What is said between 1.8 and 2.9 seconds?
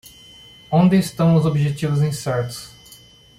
incertos?